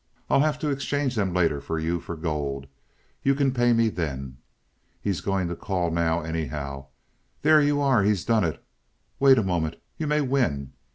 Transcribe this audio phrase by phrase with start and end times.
[0.31, 2.65] "I'll have to exchange them later for you for gold.
[3.21, 4.37] You can pay me then.
[4.99, 6.87] He's going to call now, anyhow.
[7.43, 8.01] There you are.
[8.01, 8.63] He's done it.
[9.19, 9.75] Wait a moment.
[9.97, 10.73] You may win."